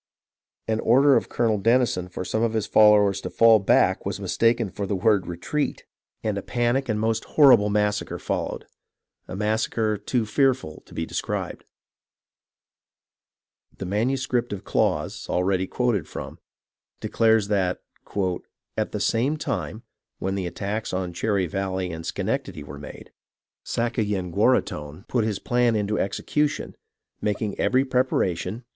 [0.67, 4.71] An order of Colonel Denison for some of his followers to fall back was mistaken
[4.71, 5.85] for the word" retreat,"
[6.23, 8.65] and a SULLIVAN'S EXPEDITION 253 panic and most horrible massacre followed,—
[9.31, 11.65] a massacre too fearful to be described.
[13.77, 16.39] The manuscript of Claus, already quoted from,
[16.99, 17.83] declares that"
[18.79, 19.83] At the same time
[20.17, 23.11] [when the attacks on Cherry Valley and Schenectady were made]
[23.63, 26.75] Sakayenguaraghton put his plan into Excution,
[27.21, 28.63] making every preparation.